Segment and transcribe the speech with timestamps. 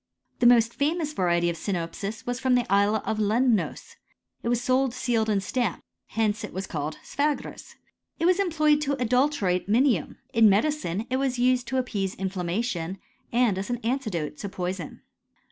[0.39, 3.97] The most famous variety of sinopis was from the isle of Lemnos;
[4.41, 7.75] it was sold sealed and stamped: hence it was called sphragis.
[8.17, 10.15] It was em ployed to adulterate minium.
[10.33, 12.97] In medicine it wai used to appease infiammation,
[13.31, 15.01] and as an antidote to poison.